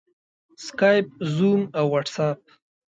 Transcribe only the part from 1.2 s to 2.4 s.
زوم او واټساپ